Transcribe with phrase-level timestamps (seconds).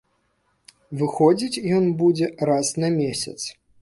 [1.01, 3.37] Выходзіць ён будзе раз на месяц.